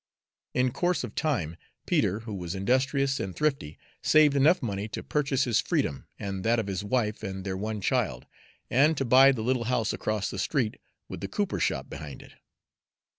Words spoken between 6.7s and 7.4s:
wife